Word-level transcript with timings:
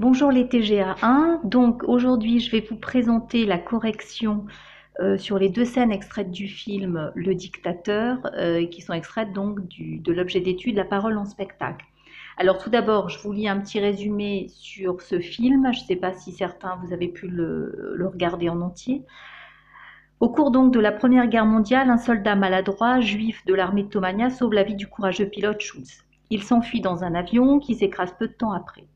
Bonjour 0.00 0.30
les 0.30 0.46
TGA 0.46 0.94
1. 1.02 1.40
Donc 1.42 1.82
aujourd'hui, 1.82 2.38
je 2.38 2.52
vais 2.52 2.60
vous 2.60 2.76
présenter 2.76 3.44
la 3.44 3.58
correction 3.58 4.46
euh, 5.00 5.18
sur 5.18 5.40
les 5.40 5.48
deux 5.48 5.64
scènes 5.64 5.90
extraites 5.90 6.30
du 6.30 6.46
film 6.46 7.10
Le 7.16 7.34
Dictateur, 7.34 8.18
euh, 8.36 8.64
qui 8.66 8.80
sont 8.80 8.92
extraites 8.92 9.32
donc 9.32 9.58
de 9.76 10.12
l'objet 10.12 10.38
d'étude 10.38 10.76
La 10.76 10.84
parole 10.84 11.18
en 11.18 11.24
spectacle. 11.24 11.84
Alors 12.36 12.58
tout 12.58 12.70
d'abord, 12.70 13.08
je 13.08 13.18
vous 13.18 13.32
lis 13.32 13.48
un 13.48 13.58
petit 13.58 13.80
résumé 13.80 14.46
sur 14.50 15.02
ce 15.02 15.18
film. 15.18 15.68
Je 15.74 15.80
ne 15.80 15.86
sais 15.86 15.96
pas 15.96 16.12
si 16.12 16.30
certains 16.30 16.78
vous 16.84 16.92
avez 16.92 17.08
pu 17.08 17.26
le, 17.26 17.92
le 17.96 18.06
regarder 18.06 18.48
en 18.48 18.60
entier. 18.60 19.02
Au 20.20 20.28
cours 20.28 20.52
donc 20.52 20.72
de 20.72 20.78
la 20.78 20.92
Première 20.92 21.26
Guerre 21.26 21.44
mondiale, 21.44 21.90
un 21.90 21.98
soldat 21.98 22.36
maladroit, 22.36 23.00
juif 23.00 23.44
de 23.46 23.54
l'armée 23.54 23.82
de 23.82 23.88
Tomania, 23.88 24.30
sauve 24.30 24.52
la 24.52 24.62
vie 24.62 24.76
du 24.76 24.86
courageux 24.86 25.26
pilote 25.26 25.60
Schulz. 25.60 26.04
Il 26.30 26.44
s'enfuit 26.44 26.82
dans 26.82 27.02
un 27.02 27.16
avion 27.16 27.58
qui 27.58 27.74
s'écrase 27.74 28.14
peu 28.16 28.28
de 28.28 28.32
temps 28.32 28.52
après. 28.52 28.86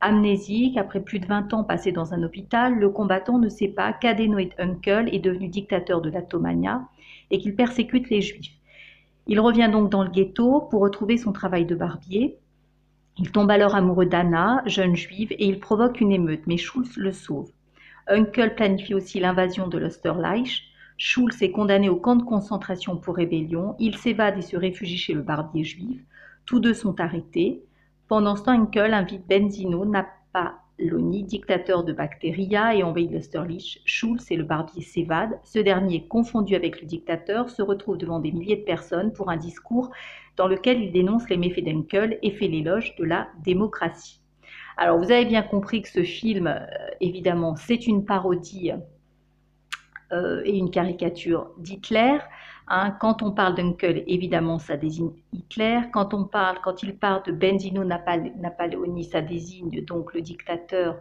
Amnésique, 0.00 0.76
après 0.76 1.00
plus 1.00 1.18
de 1.18 1.26
20 1.26 1.52
ans 1.54 1.64
passés 1.64 1.90
dans 1.90 2.14
un 2.14 2.22
hôpital, 2.22 2.78
le 2.78 2.88
combattant 2.88 3.38
ne 3.38 3.48
sait 3.48 3.68
pas 3.68 3.92
qu'Adenoid 3.92 4.50
Uncle 4.58 5.08
est 5.12 5.18
devenu 5.18 5.48
dictateur 5.48 6.00
de 6.00 6.10
la 6.10 6.22
Tomania 6.22 6.82
et 7.30 7.38
qu'il 7.38 7.56
persécute 7.56 8.08
les 8.08 8.20
juifs. 8.20 8.52
Il 9.26 9.40
revient 9.40 9.68
donc 9.70 9.90
dans 9.90 10.04
le 10.04 10.10
ghetto 10.10 10.62
pour 10.70 10.80
retrouver 10.80 11.18
son 11.18 11.32
travail 11.32 11.66
de 11.66 11.74
barbier. 11.74 12.38
Il 13.18 13.32
tombe 13.32 13.50
alors 13.50 13.74
amoureux 13.74 14.06
d'Anna, 14.06 14.62
jeune 14.66 14.94
juive, 14.94 15.32
et 15.32 15.46
il 15.46 15.58
provoque 15.58 16.00
une 16.00 16.12
émeute, 16.12 16.46
mais 16.46 16.56
Schulz 16.56 16.96
le 16.96 17.12
sauve. 17.12 17.50
Uncle 18.06 18.54
planifie 18.54 18.94
aussi 18.94 19.18
l'invasion 19.18 19.66
de 19.66 19.78
l'Osterleich. 19.78 20.62
Schulz 20.96 21.42
est 21.42 21.50
condamné 21.50 21.88
au 21.88 21.96
camp 21.96 22.16
de 22.16 22.22
concentration 22.22 22.96
pour 22.96 23.16
rébellion. 23.16 23.74
Il 23.78 23.96
s'évade 23.96 24.38
et 24.38 24.42
se 24.42 24.56
réfugie 24.56 24.96
chez 24.96 25.12
le 25.12 25.22
barbier 25.22 25.64
juif. 25.64 26.00
Tous 26.46 26.60
deux 26.60 26.74
sont 26.74 26.98
arrêtés. 27.00 27.62
Pendant 28.08 28.36
ce 28.36 28.44
temps, 28.44 28.58
Henkel 28.58 28.94
invite 28.94 29.28
Benzino 29.28 29.84
Napaloni, 29.84 31.24
dictateur 31.24 31.84
de 31.84 31.92
Bacteria 31.92 32.74
et 32.74 32.82
envahit 32.82 33.12
l'Osterlich. 33.12 33.82
Schulz 33.84 34.30
et 34.30 34.36
le 34.36 34.44
barbier 34.44 34.80
s'évadent. 34.80 35.38
Ce 35.44 35.58
dernier, 35.58 36.06
confondu 36.06 36.54
avec 36.54 36.80
le 36.80 36.86
dictateur, 36.86 37.50
se 37.50 37.60
retrouve 37.60 37.98
devant 37.98 38.18
des 38.18 38.32
milliers 38.32 38.56
de 38.56 38.64
personnes 38.64 39.12
pour 39.12 39.28
un 39.28 39.36
discours 39.36 39.90
dans 40.36 40.48
lequel 40.48 40.80
il 40.80 40.90
dénonce 40.90 41.28
les 41.28 41.36
méfaits 41.36 41.62
d'Henkel 41.62 42.18
et 42.22 42.30
fait 42.30 42.48
l'éloge 42.48 42.96
de 42.96 43.04
la 43.04 43.28
démocratie. 43.44 44.22
Alors, 44.78 44.96
vous 44.96 45.12
avez 45.12 45.26
bien 45.26 45.42
compris 45.42 45.82
que 45.82 45.90
ce 45.90 46.02
film, 46.02 46.46
euh, 46.46 46.60
évidemment, 47.02 47.56
c'est 47.56 47.86
une 47.86 48.06
parodie 48.06 48.72
euh, 50.12 50.42
et 50.44 50.56
une 50.56 50.70
caricature 50.70 51.50
d'Hitler. 51.58 52.18
Hein, 52.68 52.96
quand 53.00 53.22
on 53.22 53.32
parle 53.32 53.54
d'Uncle, 53.54 54.04
évidemment, 54.06 54.58
ça 54.58 54.76
désigne 54.76 55.10
Hitler. 55.32 55.80
Quand 55.92 56.14
on 56.14 56.24
parle, 56.24 56.58
quand 56.62 56.82
il 56.82 56.96
parle 56.96 57.22
de 57.24 57.32
Benzino 57.32 57.84
Napoleoni, 57.84 59.04
ça 59.04 59.20
désigne 59.20 59.84
donc 59.84 60.14
le 60.14 60.20
dictateur 60.20 61.00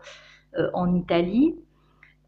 euh, 0.58 0.70
en 0.74 0.96
Italie. 0.96 1.56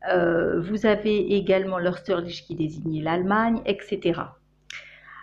Euh, 0.10 0.62
vous 0.62 0.86
avez 0.86 1.36
également 1.36 1.80
l'Österreich 1.80 2.46
qui 2.46 2.56
désignait 2.56 3.02
l'Allemagne, 3.02 3.62
etc. 3.66 4.22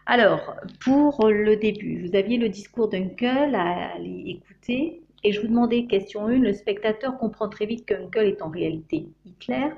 Alors, 0.07 0.55
pour 0.81 1.29
le 1.29 1.57
début, 1.57 2.07
vous 2.07 2.17
aviez 2.17 2.39
le 2.39 2.49
discours 2.49 2.89
d'Uncle 2.89 3.55
à 3.55 3.95
aller 3.95 4.25
écouter, 4.27 5.03
et 5.25 5.33
je 5.33 5.41
vous 5.41 5.49
demandais, 5.49 5.87
question 5.87 6.27
1, 6.27 6.39
le 6.39 6.53
spectateur 6.53 7.19
comprend 7.19 7.49
très 7.49 7.67
vite 7.67 7.87
qu'Uncle 7.87 8.21
est 8.21 8.43
en 8.43 8.49
réalité 8.49 9.09
Hitler. 9.25 9.71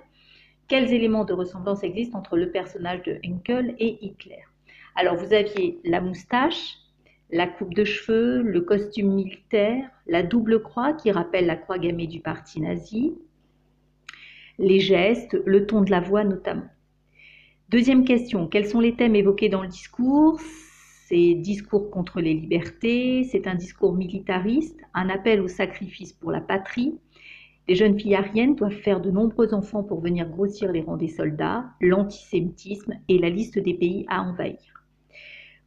Quels 0.69 0.92
éléments 0.92 1.24
de 1.24 1.33
ressemblance 1.33 1.83
existent 1.83 2.19
entre 2.19 2.36
le 2.36 2.50
personnage 2.50 3.02
de 3.02 3.19
Henkel 3.24 3.74
et 3.78 4.05
Hitler? 4.05 4.44
Alors, 4.97 5.16
vous 5.16 5.33
aviez 5.33 5.78
la 5.83 6.02
moustache, 6.02 6.77
la 7.30 7.47
coupe 7.47 7.72
de 7.72 7.84
cheveux, 7.84 8.42
le 8.42 8.61
costume 8.61 9.14
militaire, 9.14 9.89
la 10.06 10.22
double 10.22 10.62
croix 10.62 10.92
qui 10.92 11.11
rappelle 11.11 11.46
la 11.46 11.56
croix 11.56 11.78
gammée 11.78 12.06
du 12.06 12.20
parti 12.20 12.61
nazi, 12.61 13.14
les 14.58 14.80
gestes, 14.80 15.39
le 15.46 15.66
ton 15.66 15.80
de 15.80 15.91
la 15.91 16.00
voix 16.00 16.24
notamment. 16.24 16.69
Deuxième 17.70 18.05
question, 18.05 18.46
quels 18.46 18.66
sont 18.66 18.80
les 18.80 18.94
thèmes 18.94 19.16
évoqués 19.16 19.48
dans 19.48 19.62
le 19.62 19.68
discours? 19.68 20.39
C'est 21.06 21.35
discours 21.35 21.90
contre 21.90 22.20
les 22.20 22.35
libertés, 22.35 23.24
c'est 23.24 23.46
un 23.46 23.55
discours 23.55 23.95
militariste, 23.95 24.80
un 24.92 25.08
appel 25.08 25.40
au 25.40 25.48
sacrifice 25.48 26.12
pour 26.12 26.30
la 26.30 26.42
patrie, 26.42 26.98
les 27.68 27.74
jeunes 27.74 27.98
filles 27.98 28.14
ariennes 28.14 28.55
doivent 28.55 28.73
faire 28.73 29.01
de 29.01 29.11
nombreux 29.11 29.52
enfants 29.52 29.83
pour 29.83 30.01
venir 30.01 30.29
grossir 30.29 30.73
les 30.73 30.80
rangs 30.80 30.96
des 30.96 31.08
soldats, 31.08 31.67
l'antisémitisme 31.83 32.95
et 33.08 33.18
la 33.18 33.29
liste 33.29 33.58
des 33.58 33.74
pays 33.74 34.06
à 34.08 34.23
envahir. 34.23 34.58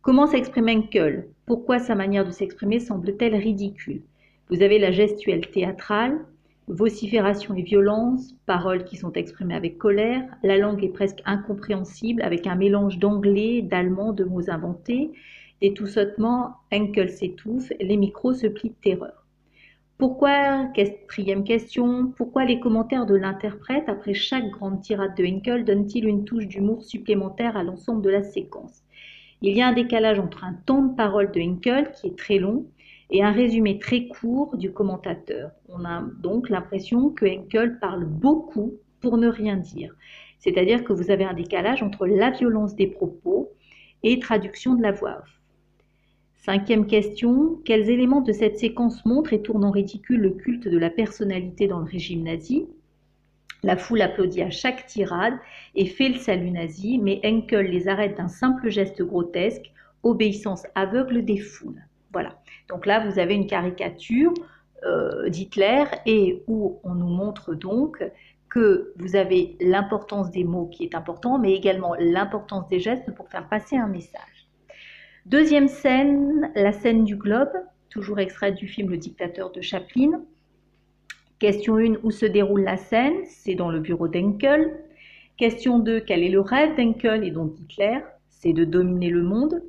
Comment 0.02 0.26
s'exprime 0.26 0.68
Henkel? 0.68 1.30
Pourquoi 1.46 1.78
sa 1.78 1.94
manière 1.94 2.26
de 2.26 2.32
s'exprimer 2.32 2.80
semble-t-elle 2.80 3.36
ridicule? 3.36 4.02
Vous 4.50 4.64
avez 4.64 4.80
la 4.80 4.92
gestuelle 4.92 5.48
théâtrale, 5.52 6.26
vocifération 6.68 7.54
et 7.54 7.62
violence, 7.62 8.34
paroles 8.48 8.84
qui 8.84 8.98
sont 8.98 9.14
exprimées 9.14 9.56
avec 9.56 9.78
colère, 9.78 10.24
la 10.42 10.58
langue 10.58 10.84
est 10.84 10.90
presque 10.90 11.22
incompréhensible 11.26 12.24
avec 12.24 12.48
un 12.48 12.56
mélange 12.56 12.98
d'anglais, 12.98 13.62
d'allemand, 13.62 14.12
de 14.12 14.24
mots 14.24 14.50
inventés, 14.50 15.12
des 15.62 15.76
tout 15.76 15.86
sautements, 15.86 16.56
Henkel 16.74 17.12
s'étouffe, 17.12 17.72
les 17.80 17.98
micros 17.98 18.34
se 18.34 18.48
plient 18.48 18.70
de 18.70 18.76
terreur. 18.82 19.21
Pourquoi, 20.02 20.66
quatrième 20.74 21.44
question, 21.44 22.12
pourquoi 22.18 22.44
les 22.44 22.60
commentaires 22.60 23.06
de 23.06 23.14
l'interprète 23.14 23.88
après 23.88 24.16
chaque 24.16 24.50
grande 24.50 24.82
tirade 24.82 25.16
de 25.16 25.24
Henkel 25.24 25.64
donnent-ils 25.64 26.08
une 26.08 26.26
touche 26.26 26.48
d'humour 26.48 26.82
supplémentaire 26.82 27.56
à 27.56 27.62
l'ensemble 27.62 28.02
de 28.02 28.10
la 28.10 28.24
séquence? 28.24 28.82
Il 29.44 29.56
y 29.56 29.62
a 29.62 29.68
un 29.68 29.74
décalage 29.74 30.18
entre 30.18 30.44
un 30.44 30.54
temps 30.54 30.82
de 30.82 30.96
parole 30.96 31.32
de 31.32 31.40
Henkel 31.40 31.92
qui 31.92 32.08
est 32.08 32.18
très 32.18 32.40
long 32.40 32.66
et 33.12 33.22
un 33.22 33.30
résumé 33.30 33.78
très 33.78 34.08
court 34.08 34.58
du 34.58 34.74
commentateur. 34.74 35.52
On 35.70 35.86
a 35.86 36.04
donc 36.24 36.50
l'impression 36.50 37.12
que 37.12 37.28
Henkel 37.28 37.78
parle 37.78 38.06
beaucoup 38.06 38.74
pour 39.02 39.20
ne 39.20 39.28
rien 39.28 39.56
dire. 39.56 39.94
C'est-à-dire 40.40 40.84
que 40.84 40.94
vous 40.94 41.12
avez 41.12 41.26
un 41.26 41.36
décalage 41.36 41.84
entre 41.84 42.08
la 42.08 42.32
violence 42.32 42.76
des 42.76 42.88
propos 42.88 43.52
et 44.02 44.18
traduction 44.18 44.74
de 44.74 44.82
la 44.82 44.94
voix 44.94 45.20
off. 45.20 45.41
Cinquième 46.44 46.88
question, 46.88 47.62
quels 47.66 47.88
éléments 47.92 48.22
de 48.22 48.32
cette 48.32 48.58
séquence 48.58 49.06
montrent 49.06 49.32
et 49.32 49.44
tournent 49.44 49.64
en 49.64 49.70
ridicule 49.70 50.22
le 50.22 50.32
culte 50.32 50.68
de 50.68 50.78
la 50.80 50.90
personnalité 50.90 51.68
dans 51.68 51.78
le 51.78 51.86
régime 51.86 52.24
nazi? 52.24 52.66
La 53.62 53.78
foule 53.78 54.02
applaudit 54.02 54.42
à 54.42 54.50
chaque 54.50 54.88
tirade 54.88 55.36
et 55.76 55.86
fait 55.86 56.10
le 56.10 56.16
salut 56.16 56.50
nazi, 56.50 56.98
mais 56.98 57.22
Henkel 57.24 57.68
les 57.68 57.88
arrête 57.88 58.18
d'un 58.18 58.28
simple 58.28 58.70
geste 58.72 59.04
grotesque, 59.04 59.72
obéissance 60.02 60.64
aveugle 60.74 61.24
des 61.24 61.38
foules. 61.38 61.84
Voilà. 62.12 62.42
Donc 62.70 62.88
là, 62.88 63.08
vous 63.08 63.20
avez 63.20 63.36
une 63.36 63.46
caricature 63.46 64.34
euh, 64.84 65.30
d'Hitler 65.30 65.84
et 66.08 66.42
où 66.48 66.80
on 66.84 66.96
nous 66.96 67.06
montre 67.06 67.54
donc 67.54 68.04
que 68.50 68.94
vous 68.96 69.16
avez 69.16 69.58
l'importance 69.62 70.32
des 70.32 70.44
mots 70.44 70.66
qui 70.66 70.86
est 70.86 70.96
important, 70.96 71.38
mais 71.38 71.54
également 71.54 71.94
l'importance 72.00 72.68
des 72.68 72.80
gestes 72.80 73.14
pour 73.14 73.30
faire 73.30 73.48
passer 73.48 73.78
un 73.78 73.88
message. 73.88 74.31
Deuxième 75.28 75.68
scène, 75.68 76.52
la 76.56 76.72
scène 76.72 77.04
du 77.04 77.16
globe, 77.16 77.52
toujours 77.92 78.18
extrait 78.18 78.54
du 78.54 78.68
film 78.68 78.90
Le 78.90 78.98
dictateur 78.98 79.52
de 79.52 79.62
Chaplin. 79.62 80.24
Question 81.38 81.78
1, 81.78 81.98
où 82.02 82.10
se 82.10 82.26
déroule 82.26 82.64
la 82.64 82.78
scène? 82.78 83.14
C'est 83.26 83.54
dans 83.54 83.70
le 83.70 83.80
bureau 83.80 84.08
d'Enkel. 84.08 84.80
Question 85.38 85.78
2, 85.78 86.00
quel 86.00 86.24
est 86.24 86.30
le 86.30 86.42
rêve 86.42 86.76
d'Enkel 86.76 87.24
et 87.24 87.30
donc 87.30 87.54
Hitler 87.60 88.00
C'est 88.32 88.52
de 88.52 88.66
dominer 88.66 89.10
le 89.10 89.22
monde. 89.22 89.62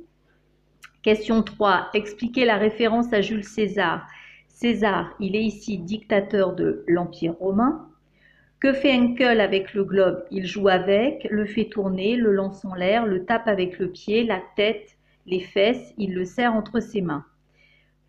Question 1.03 1.43
3, 1.43 1.89
expliquez 1.93 2.45
la 2.45 2.57
référence 2.57 3.13
à 3.13 3.21
Jules 3.21 3.43
César. 3.43 4.07
César, 4.47 5.13
il 5.19 5.35
est 5.35 5.43
ici 5.43 5.77
dictateur 5.77 6.55
de 6.55 6.83
l'Empire 6.87 7.35
romain. 7.39 7.89
Que 8.59 8.73
fait 8.73 8.93
Henkel 8.93 9.39
avec 9.39 9.75
le 9.75 9.83
globe? 9.83 10.23
Il 10.31 10.47
joue 10.47 10.67
avec, 10.67 11.27
le 11.29 11.45
fait 11.45 11.65
tourner, 11.65 12.15
le 12.15 12.31
lance 12.31 12.65
en 12.65 12.73
l'air, 12.73 13.05
le 13.05 13.25
tape 13.25 13.47
avec 13.47 13.77
le 13.77 13.91
pied, 13.91 14.23
la 14.23 14.41
tête, 14.55 14.97
les 15.25 15.39
fesses, 15.39 15.93
il 15.97 16.13
le 16.13 16.25
serre 16.25 16.53
entre 16.53 16.79
ses 16.79 17.01
mains. 17.01 17.25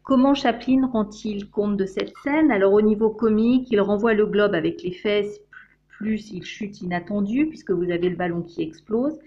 Comment 0.02 0.34
Chaplin 0.34 0.86
rend-il 0.86 1.48
compte 1.50 1.76
de 1.76 1.86
cette 1.86 2.12
scène? 2.22 2.50
Alors 2.50 2.72
au 2.72 2.82
niveau 2.82 3.10
comique, 3.10 3.68
il 3.70 3.80
renvoie 3.80 4.14
le 4.14 4.26
globe 4.26 4.54
avec 4.54 4.82
les 4.82 4.92
fesses, 4.92 5.40
plus 5.88 6.30
il 6.32 6.44
chute 6.44 6.82
inattendu, 6.82 7.46
puisque 7.46 7.70
vous 7.70 7.90
avez 7.90 8.10
le 8.10 8.16
ballon 8.16 8.42
qui 8.42 8.62
explose. 8.62 9.18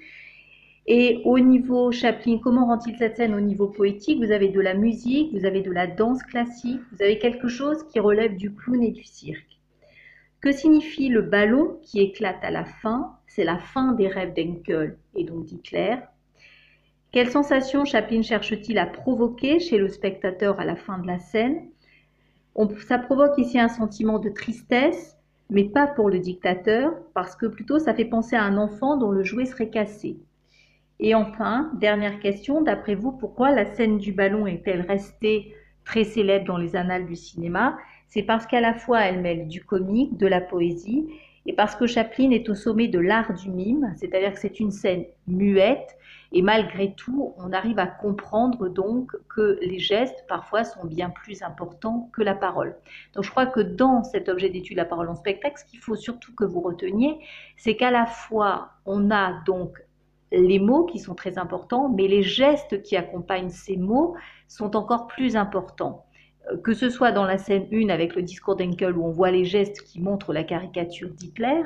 Et 0.86 1.22
au 1.26 1.40
niveau 1.40 1.92
Chaplin, 1.92 2.38
comment 2.38 2.68
rend-il 2.68 2.96
cette 2.96 3.18
scène 3.18 3.34
au 3.34 3.42
niveau 3.42 3.68
poétique? 3.68 4.24
Vous 4.24 4.32
avez 4.32 4.50
de 4.50 4.62
la 4.62 4.74
musique, 4.74 5.34
vous 5.34 5.46
avez 5.46 5.62
de 5.62 5.72
la 5.72 5.88
danse 5.88 6.24
classique, 6.24 6.80
vous 6.92 7.02
avez 7.02 7.20
quelque 7.20 7.48
chose 7.48 7.84
qui 7.92 8.00
relève 8.00 8.38
du 8.38 8.54
clown 8.54 8.84
et 8.84 8.92
du 8.92 9.04
cirque. 9.04 9.60
Que 10.40 10.52
signifie 10.52 11.10
le 11.10 11.24
ballon 11.24 11.80
qui 11.82 12.00
éclate 12.00 12.44
à 12.44 12.52
la 12.52 12.64
fin? 12.64 13.18
C'est 13.26 13.44
la 13.44 13.58
fin 13.58 13.94
des 13.94 14.08
rêves 14.08 14.34
d'Enkel 14.34 14.98
et 15.16 15.24
donc 15.24 15.46
d'Hitler. 15.46 15.96
Quelle 17.18 17.32
sensation 17.32 17.84
Chaplin 17.84 18.22
cherche-t-il 18.22 18.78
à 18.78 18.86
provoquer 18.86 19.58
chez 19.60 19.80
le 19.80 19.90
spectateur 19.90 20.60
à 20.60 20.66
la 20.66 20.76
fin 20.76 21.00
de 21.00 21.08
la 21.08 21.18
scène? 21.18 21.64
Ça 22.88 23.00
provoque 23.00 23.40
ici 23.40 23.60
un 23.60 23.70
sentiment 23.70 24.20
de 24.20 24.30
tristesse, 24.30 25.18
mais 25.50 25.64
pas 25.64 25.88
pour 25.88 26.12
le 26.12 26.20
dictateur, 26.20 26.94
parce 27.16 27.36
que 27.36 27.48
plutôt 27.48 27.80
ça 27.80 27.96
fait 27.96 28.06
penser 28.06 28.36
à 28.36 28.44
un 28.44 28.56
enfant 28.56 28.98
dont 28.98 29.10
le 29.10 29.24
jouet 29.24 29.46
serait 29.46 29.72
cassé. 29.72 30.18
Et 31.00 31.16
enfin, 31.16 31.72
dernière 31.80 32.20
question, 32.20 32.62
d'après 32.62 32.94
vous, 32.94 33.14
pourquoi 33.14 33.50
la 33.50 33.66
scène 33.66 33.98
du 33.98 34.12
ballon 34.12 34.46
est-elle 34.46 34.82
restée 34.82 35.56
très 35.86 36.04
célèbre 36.04 36.46
dans 36.46 36.58
les 36.58 36.76
annales 36.76 37.08
du 37.08 37.16
cinéma? 37.16 37.80
C'est 38.08 38.22
parce 38.22 38.46
qu'à 38.46 38.62
la 38.62 38.76
fois 38.76 39.00
elle 39.00 39.22
mêle 39.22 39.48
du 39.48 39.64
comique, 39.64 40.18
de 40.18 40.28
la 40.28 40.40
poésie, 40.40 41.08
et 41.48 41.54
parce 41.54 41.76
que 41.76 41.88
Chaplin 41.88 42.30
est 42.30 42.48
au 42.48 42.54
sommet 42.54 42.90
de 42.90 43.00
l'art 43.00 43.34
du 43.34 43.50
mime, 43.50 43.92
c'est-à-dire 43.96 44.34
que 44.34 44.40
c'est 44.40 44.60
une 44.60 44.70
scène 44.70 45.06
muette, 45.26 45.98
et 46.32 46.42
malgré 46.42 46.94
tout, 46.94 47.34
on 47.38 47.52
arrive 47.54 47.80
à 47.80 47.88
comprendre 47.88 48.70
donc 48.70 49.12
que 49.30 49.58
les 49.62 49.80
gestes 49.80 50.26
parfois 50.28 50.64
sont 50.64 50.86
bien 50.86 51.10
plus 51.10 51.42
importants 51.42 52.10
que 52.14 52.22
la 52.22 52.36
parole. 52.36 52.76
Donc 53.14 53.24
je 53.24 53.32
crois 53.32 53.46
que 53.46 53.62
dans 53.62 54.04
cet 54.04 54.30
objet 54.30 54.50
d'étude, 54.50 54.78
la 54.78 54.86
parole 54.86 55.10
en 55.10 55.16
spectacle, 55.16 55.60
ce 55.60 55.66
qu'il 55.66 55.80
faut 55.80 55.96
surtout 55.96 56.34
que 56.36 56.44
vous 56.44 56.62
reteniez, 56.62 57.20
c'est 57.56 57.76
qu'à 57.76 57.92
la 57.92 58.06
fois 58.06 58.72
on 58.86 59.12
a 59.12 59.42
donc 59.46 59.78
les 60.32 60.60
mots 60.60 60.86
qui 60.86 61.00
sont 61.00 61.16
très 61.16 61.38
importants, 61.38 61.88
mais 61.90 62.08
les 62.08 62.24
gestes 62.24 62.82
qui 62.82 62.98
accompagnent 62.98 63.50
ces 63.50 63.78
mots 63.78 64.16
sont 64.48 64.76
encore 64.76 65.08
plus 65.08 65.38
importants 65.38 66.04
que 66.64 66.74
ce 66.74 66.90
soit 66.90 67.12
dans 67.12 67.26
la 67.26 67.38
scène 67.38 67.68
1 67.72 67.90
avec 67.90 68.16
le 68.16 68.22
discours 68.22 68.56
d'Enkel 68.56 68.98
où 68.98 69.06
on 69.06 69.12
voit 69.12 69.32
les 69.32 69.46
gestes 69.46 69.82
qui 69.82 70.00
montrent 70.00 70.34
la 70.34 70.44
caricature 70.44 71.10
d'Hitler, 71.10 71.64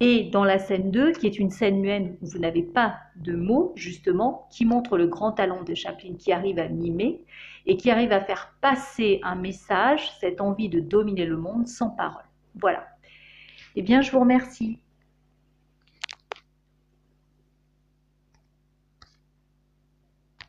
et 0.00 0.24
dans 0.24 0.44
la 0.44 0.58
scène 0.58 0.90
2, 0.90 1.12
qui 1.12 1.26
est 1.26 1.38
une 1.38 1.50
scène 1.50 1.80
muette 1.80 2.16
où 2.20 2.26
vous 2.26 2.38
n'avez 2.38 2.62
pas 2.62 2.96
de 3.16 3.34
mots, 3.34 3.72
justement, 3.76 4.48
qui 4.50 4.64
montre 4.64 4.98
le 4.98 5.06
grand 5.06 5.32
talent 5.32 5.62
de 5.62 5.74
Chaplin 5.74 6.14
qui 6.18 6.32
arrive 6.32 6.58
à 6.58 6.68
mimer 6.68 7.20
et 7.66 7.76
qui 7.76 7.90
arrive 7.90 8.12
à 8.12 8.20
faire 8.20 8.54
passer 8.60 9.20
un 9.22 9.36
message, 9.36 10.12
cette 10.18 10.40
envie 10.40 10.68
de 10.68 10.80
dominer 10.80 11.24
le 11.24 11.36
monde 11.36 11.68
sans 11.68 11.90
parole. 11.90 12.24
Voilà. 12.56 12.86
Eh 13.76 13.82
bien, 13.82 14.02
je 14.02 14.10
vous 14.10 14.20
remercie. 14.20 14.78